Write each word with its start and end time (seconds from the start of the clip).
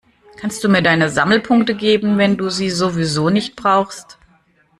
Kannst 0.35 0.63
du 0.63 0.67
mir 0.67 0.81
deine 0.81 1.09
Sammelpunkte 1.11 1.75
geben, 1.75 2.17
wenn 2.17 2.35
du 2.35 2.49
sie 2.49 2.71
sowieso 2.71 3.29
nicht 3.29 3.55
brauchst? 3.55 4.17